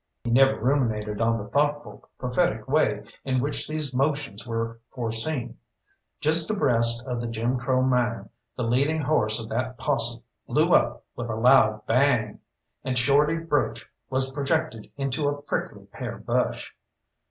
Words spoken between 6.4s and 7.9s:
abreast of the Jim Crow